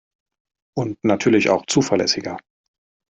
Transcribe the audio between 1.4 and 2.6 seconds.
auch zuverlässiger.